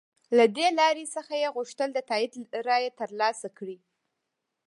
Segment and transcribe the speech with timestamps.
[0.37, 2.33] له دې لارې څخه یې غوښتل د تایید
[2.67, 3.77] رایه تر لاسه کړي.